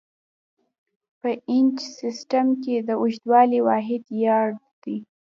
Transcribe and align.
په 1.21 1.29
انچ 1.51 1.77
سیسټم 1.99 2.47
کې 2.63 2.75
د 2.87 2.89
اوږدوالي 3.01 3.59
واحد 3.67 4.03
یارډ 4.23 4.55
دی. 4.83 4.97